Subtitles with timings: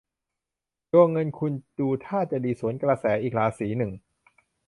[0.91, 3.91] ดวงเงินคุณดูท่าจะดีสวนกระแสอีกราศีหนึ่ง